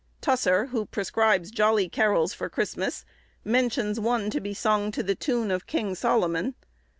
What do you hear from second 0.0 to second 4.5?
Tusser, who prescribes jolly carols for Christmas, mentions one to